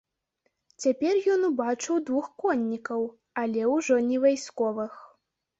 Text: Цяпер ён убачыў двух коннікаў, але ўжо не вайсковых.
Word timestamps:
Цяпер 0.85 1.19
ён 1.33 1.41
убачыў 1.49 2.01
двух 2.09 2.31
коннікаў, 2.45 3.01
але 3.43 3.69
ўжо 3.75 4.03
не 4.11 4.17
вайсковых. 4.25 4.93